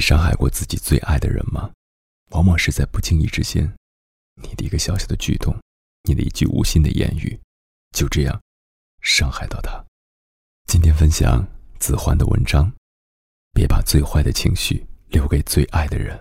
[0.00, 1.70] 伤害过自己最爱的人吗？
[2.30, 3.70] 往往是在不经意之间，
[4.36, 5.54] 你的一个小小的举动，
[6.04, 7.38] 你的一句无心的言语，
[7.92, 8.40] 就这样
[9.02, 9.84] 伤害到他。
[10.66, 11.46] 今天分享
[11.78, 12.72] 子欢的文章，
[13.52, 16.18] 别把最坏的情绪留给最爱的人。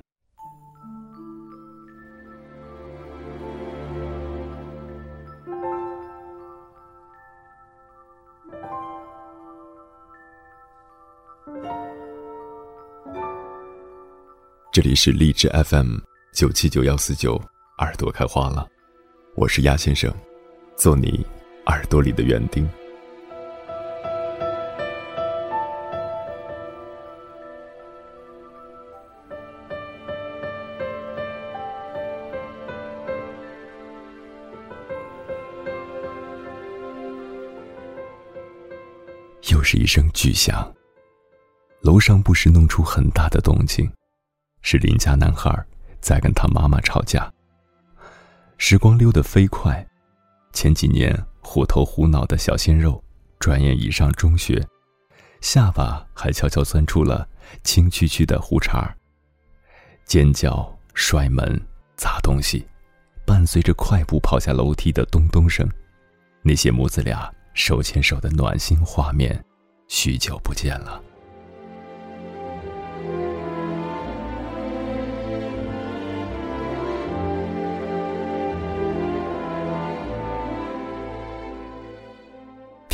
[14.72, 15.98] 这里是荔枝 FM
[16.32, 17.42] 九七九幺四九，
[17.80, 18.70] 耳朵开花了，
[19.36, 20.14] 我是鸭先生，
[20.78, 21.26] 做你
[21.66, 22.70] 耳朵里的园丁。
[39.52, 40.72] 又是一声巨响，
[41.82, 43.92] 楼上不时弄出很大的动静。
[44.72, 45.52] 是邻家男孩
[46.00, 47.28] 在跟他妈妈吵架。
[48.60, 49.84] 时光溜得飞快，
[50.54, 53.04] 前几年虎头虎脑的小鲜肉，
[53.40, 54.64] 转眼已上中学，
[55.42, 57.28] 下巴还悄悄钻出了
[57.64, 58.96] 青区区的胡茬儿。
[60.06, 61.60] 尖叫、摔门、
[61.96, 62.64] 砸东西，
[63.26, 65.68] 伴随着快步跑下楼梯的咚咚声，
[66.44, 69.44] 那些母子俩手牵手的暖心画面，
[69.88, 71.02] 许久不见了。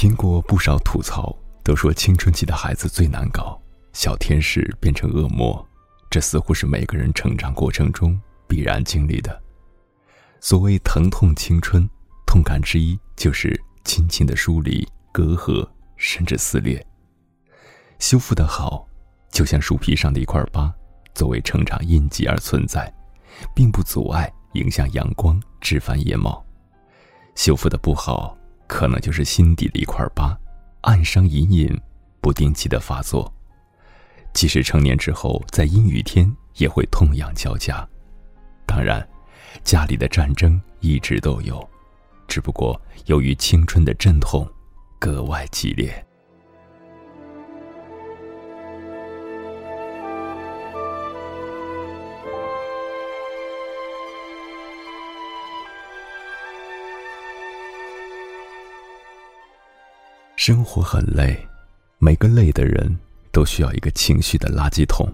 [0.05, 3.59] 听过不少吐槽，都说青春期的孩子最难搞，
[3.91, 5.67] 小天使变成恶魔，
[6.11, 8.15] 这似乎是每个人成长过程中
[8.47, 9.41] 必然经历的。
[10.39, 11.89] 所谓疼痛青春，
[12.23, 16.85] 痛感之一就是亲情的疏离、隔阂，甚至撕裂。
[17.97, 18.87] 修复的好，
[19.31, 20.71] 就像树皮上的一块疤，
[21.15, 22.93] 作为成长印记而存在，
[23.55, 26.45] 并不阻碍影响阳光枝繁叶茂。
[27.33, 28.37] 修复的不好。
[28.67, 30.37] 可能就是心底的一块疤，
[30.81, 31.81] 暗伤隐隐，
[32.21, 33.31] 不定期的发作。
[34.33, 37.87] 即使成年之后，在阴雨天也会痛痒交加。
[38.65, 39.07] 当然，
[39.63, 41.67] 家里的战争一直都有，
[42.27, 44.47] 只不过由于青春的阵痛
[44.99, 46.04] 格外激烈。
[60.47, 61.35] 生活很累，
[61.97, 62.95] 每个累的人
[63.31, 65.11] 都需要一个情绪的垃圾桶。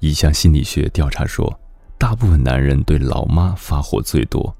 [0.00, 1.58] 一项心理学调查说，
[1.96, 4.54] 大部分男人对老妈发火最多，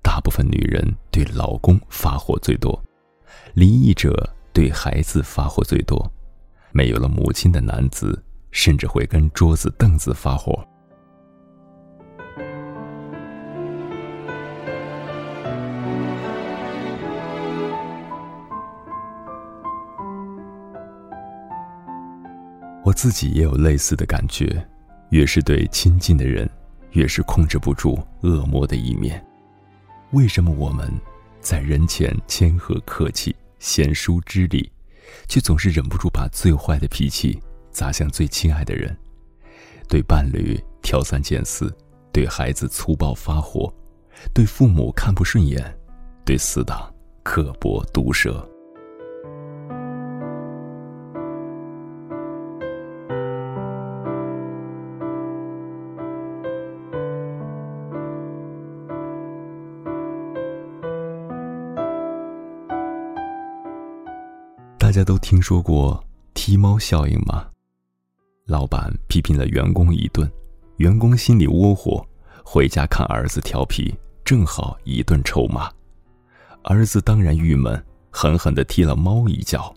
[0.00, 2.80] 大部分女人对老公发火最多，
[3.54, 6.08] 离异者对孩子发火最多，
[6.70, 8.22] 没有了母亲的男子
[8.52, 10.64] 甚至会跟桌子凳子发火。
[22.96, 24.66] 自己也有类似的感觉，
[25.10, 26.48] 越是对亲近的人，
[26.92, 29.22] 越是控制不住恶魔的一面。
[30.12, 30.90] 为什么我们
[31.38, 34.72] 在人前谦和客气、贤淑知礼，
[35.28, 37.38] 却总是忍不住把最坏的脾气
[37.70, 38.96] 砸向最亲爱的人？
[39.88, 41.72] 对伴侣挑三拣四，
[42.10, 43.72] 对孩子粗暴发火，
[44.32, 45.62] 对父母看不顺眼，
[46.24, 46.90] 对死党
[47.22, 48.48] 刻薄毒舌。
[64.96, 66.02] 大家都听说过
[66.32, 67.46] 踢猫效应吗？
[68.46, 70.26] 老板批评了员工一顿，
[70.78, 72.02] 员工心里窝火，
[72.42, 75.70] 回家看儿子调皮，正好一顿臭骂。
[76.62, 79.70] 儿子当然郁闷，狠狠地踢了猫一脚。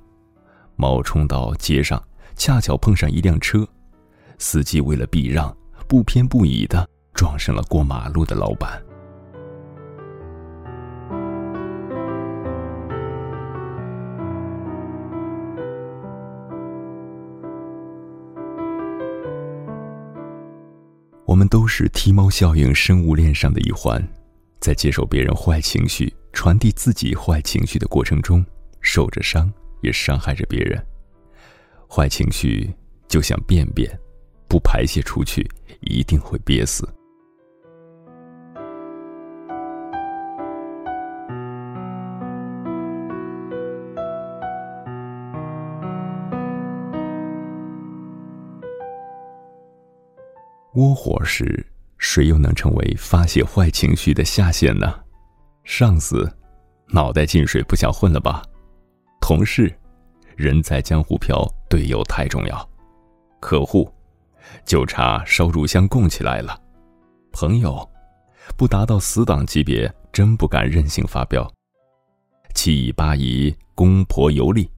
[0.78, 2.02] 猫冲到街上，
[2.38, 3.68] 恰巧碰上一辆车，
[4.38, 5.54] 司机为了避让，
[5.86, 8.82] 不偏不倚地撞上了过马路的老板。
[21.40, 24.06] 我们都是踢猫效应生物链上的一环，
[24.60, 28.46] 在接受别人坏情绪、传递自己坏情绪的过程中，
[28.82, 29.50] 受着伤，
[29.82, 30.86] 也伤害着别人。
[31.90, 32.70] 坏情绪
[33.08, 33.90] 就像便便，
[34.50, 35.50] 不排泄出去，
[35.80, 36.86] 一定会憋死。
[50.80, 51.66] 窝火时，
[51.98, 54.98] 谁又能成为发泄坏情绪的下线呢？
[55.66, 56.32] 上司，
[56.88, 58.42] 脑袋进水不想混了吧？
[59.20, 59.70] 同事，
[60.38, 62.70] 人在江湖飘，队友太重要。
[63.42, 63.94] 客户，
[64.64, 66.58] 就差烧乳香供起来了。
[67.34, 67.86] 朋友，
[68.56, 71.46] 不达到死党级别，真不敢任性发飙。
[72.54, 74.72] 七姨八姨，公婆游历，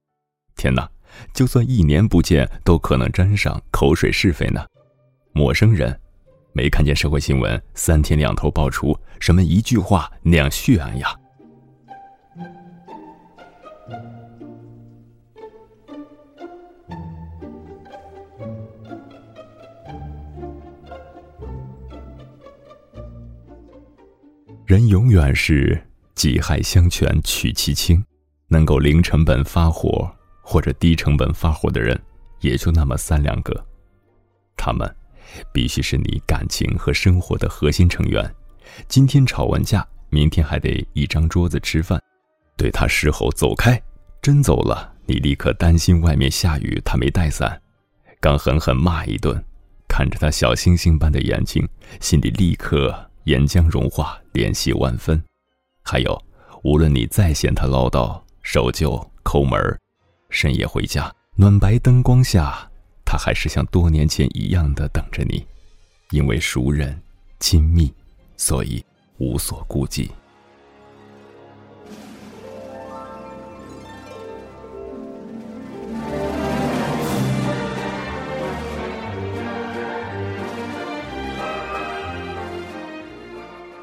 [0.56, 0.90] 天哪！
[1.32, 4.66] 就算一年不见，都可能沾上口水是非呢。
[5.34, 5.98] 陌生人，
[6.54, 11.16] 没看见社会新闻三天两头爆出什么一句话那样血案呀？
[24.66, 25.82] 人永远是
[26.16, 28.02] 己亥相权取其轻，
[28.48, 30.10] 能够零成本发火
[30.42, 32.00] 或者低成本发火的人，
[32.40, 33.66] 也就那么三两个。
[34.56, 34.90] 他们
[35.54, 38.34] 必须是你感情和生活的核心成员。
[38.88, 42.02] 今天吵完架，明天还得一张桌子吃饭。
[42.58, 43.82] 对他事后走开，
[44.22, 47.62] 真走了，你立刻担心外面下雨，他没带伞，
[48.20, 49.44] 刚狠狠骂一顿，
[49.88, 51.68] 看着他小星星般的眼睛，
[52.00, 53.08] 心里立刻。
[53.26, 55.24] 岩浆融化，怜惜万分。
[55.84, 56.20] 还有，
[56.64, 59.80] 无论你再嫌他唠叨、守旧、抠门，
[60.32, 62.68] 深夜回家，暖白灯光下，
[63.12, 65.46] 他还是像多年前一样的等着你。
[66.12, 66.98] 因为熟人、
[67.42, 67.94] 亲密，
[68.38, 68.82] 所以
[69.18, 70.10] 无所顾忌。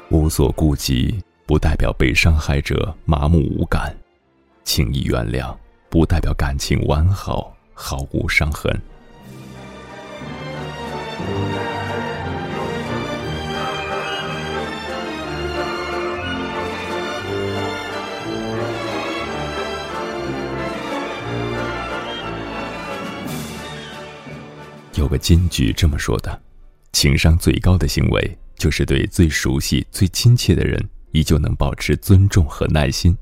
[0.09, 3.93] 无所顾忌，不代表被伤害者麻木无感；
[4.63, 5.55] 轻易原谅，
[5.87, 8.75] 不代表感情完好，毫无伤痕。
[25.09, 26.41] 个金句这么说的
[26.93, 33.17] ：“情商最高的行为。”就是对最熟悉、最亲切的人，依旧能保持尊重和耐心，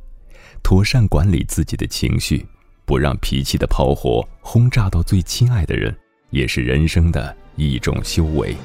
[0.64, 2.44] 妥善管理自己的情绪，
[2.86, 5.96] 不让脾气的炮火轰炸到最亲爱的人，
[6.32, 8.56] 也是人生的一种修为。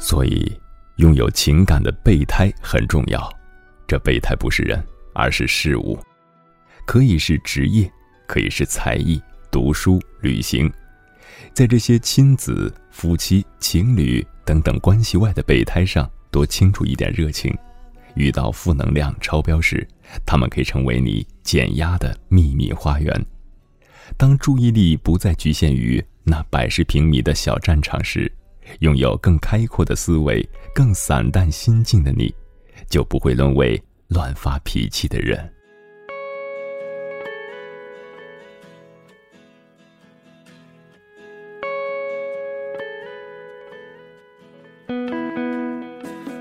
[0.00, 0.52] 所以，
[0.96, 3.30] 拥有情感的备胎很重要。
[3.86, 4.82] 这备胎不是人，
[5.14, 5.98] 而是事物，
[6.86, 7.90] 可以是职业，
[8.26, 9.20] 可以是才艺、
[9.50, 10.72] 读书、旅行，
[11.52, 17.56] 在这些亲子、夫妻、情侣等等关系外的备胎上多倾注一点热情。
[18.14, 19.86] 遇到负能量超标时，
[20.24, 23.26] 他们可以成为你减压的秘密花园。
[24.16, 28.30] 当注意力不再局限于那百十平米的小战场时，
[28.80, 32.34] 拥有更开阔的思维、更散淡心境的你。
[32.90, 35.52] 就不会沦为乱发脾气的人。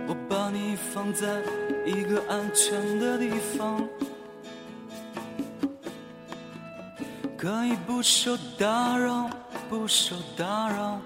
[0.08, 1.42] 我把你放在
[1.86, 3.88] 一个安全的地方，
[7.38, 9.30] 可以不受打扰，
[9.69, 11.02] 不受打扰。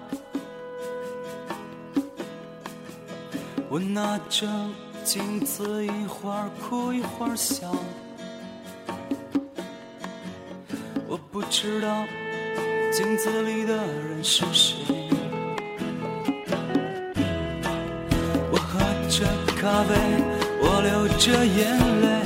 [3.70, 4.46] 我拿着。
[5.04, 7.74] 镜子一会儿哭一会儿笑，
[11.06, 12.04] 我不知道
[12.92, 14.76] 镜子里的人是谁。
[18.52, 19.24] 我喝着
[19.56, 19.94] 咖啡，
[20.60, 22.17] 我流着眼泪，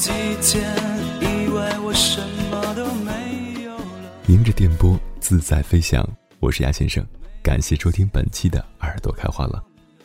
[0.00, 0.58] 季节，
[1.20, 3.84] 以为我什么都没有了。
[4.28, 6.02] 迎着电波自在飞翔，
[6.38, 7.06] 我是鸭先生，
[7.42, 9.62] 感谢收听本期的耳朵开花了。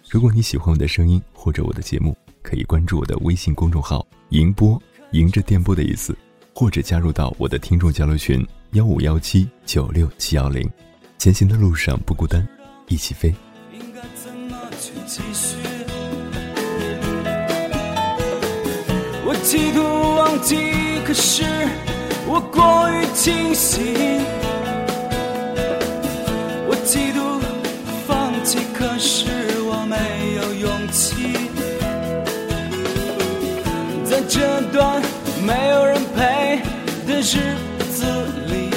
[0.10, 4.78] 如果你喜欢我的声音或者我的节目，可以关注我的微信公众号“迎波”，
[5.12, 6.14] 迎着电波的意思，
[6.54, 10.70] 或者加入到我的听众交流群幺五幺七九六七幺零。
[11.18, 12.46] 前行的路上不孤单，
[12.90, 13.34] 一起飞。
[13.72, 15.56] 应该怎么去继续
[19.46, 19.84] 企图
[20.16, 20.58] 忘记，
[21.06, 21.44] 可是。
[22.28, 24.20] 我过于清醒，
[26.68, 27.40] 我企图
[28.08, 29.28] 放弃，可是
[29.62, 29.96] 我没
[30.34, 31.38] 有勇气。
[34.04, 35.00] 在这段
[35.46, 36.60] 没有人陪
[37.06, 37.56] 的日
[37.94, 38.04] 子
[38.48, 38.72] 里，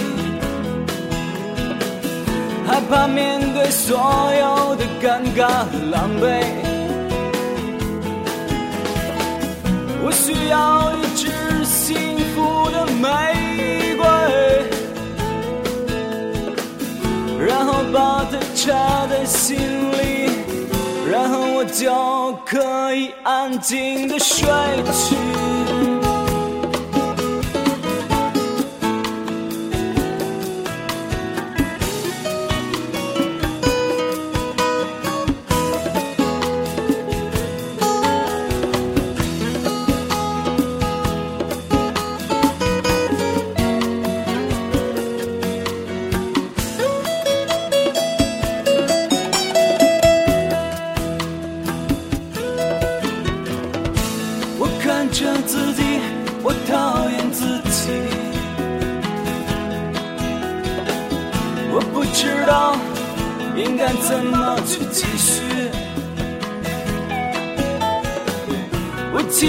[2.67, 3.97] 害怕面对所
[4.39, 6.68] 有的尴尬和狼狈。
[10.29, 14.05] 需要一支幸福的玫瑰，
[17.47, 19.57] 然后把它插在心
[19.93, 20.29] 里，
[21.11, 24.47] 然后我就可以安静的睡
[24.93, 25.88] 去。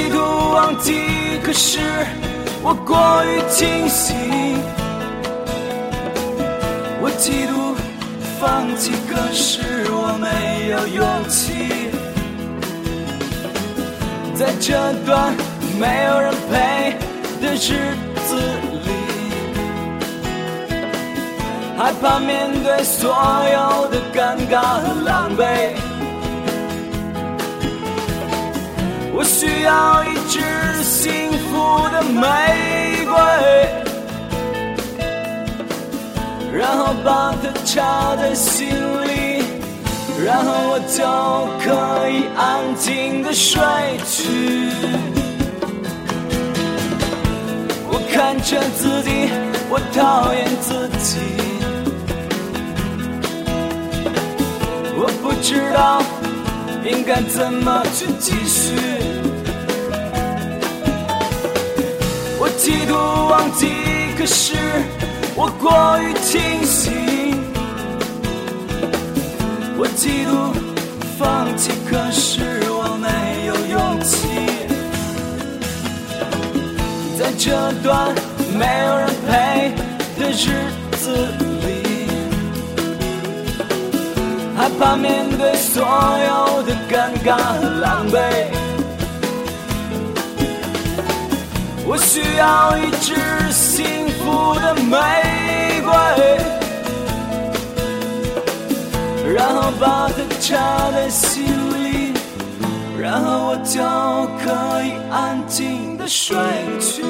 [0.09, 0.17] 我企图
[0.53, 1.79] 忘记，可是
[2.63, 4.15] 我过于清醒。
[7.01, 7.75] 我企图
[8.39, 9.61] 放弃，可是
[9.91, 11.91] 我没有勇气。
[14.33, 15.33] 在这段
[15.79, 16.97] 没有人陪
[17.41, 17.93] 的日
[18.25, 18.35] 子
[18.85, 18.89] 里，
[21.77, 23.13] 害怕面对所
[23.53, 25.43] 有的尴尬和狼狈。
[29.19, 30.39] 我需要一支
[30.81, 32.23] 幸福的玫
[33.03, 33.13] 瑰，
[36.57, 39.43] 然后把它插在心里。
[40.23, 41.03] 然后我就
[41.59, 41.67] 可
[42.09, 43.59] 以安静的睡
[44.07, 44.71] 去。
[47.89, 49.09] 我看着自己，
[49.69, 51.19] 我讨厌自己，
[54.95, 56.01] 我不知道
[56.85, 58.75] 应该怎么去继续。
[62.39, 63.67] 我企图忘记，
[64.17, 64.55] 可是
[65.35, 66.93] 我过于清醒。
[69.77, 70.53] 我企图
[71.17, 73.07] 放弃，可是我没
[73.47, 74.27] 有勇气。
[77.17, 78.13] 在这段
[78.57, 79.29] 没有人陪
[80.17, 81.05] 的日子
[84.59, 88.19] 害怕面对所有的尴尬和狼狈。
[91.87, 93.15] 我需要一支
[93.53, 95.93] 幸福的玫瑰。
[99.33, 102.13] 然后把它插在心里，
[102.99, 103.79] 然后我就
[104.43, 106.35] 可以安静的睡
[106.81, 107.01] 去。